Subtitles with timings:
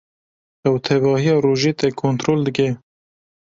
[0.67, 2.67] Ew tevahiya rojê te kontrol dike.